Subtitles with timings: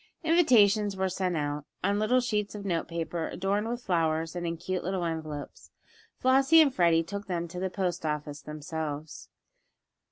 [0.23, 4.57] Invitations were sent out, on little sheets of note paper, adorned with flowers, and in
[4.57, 5.69] cute little envelopes.
[6.17, 9.29] Flossie and Freddie took them to the post office themselves.